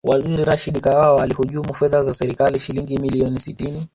[0.09, 3.87] waziri rashid kawawa alihujumu fedha za serikali shilingi milioni sitini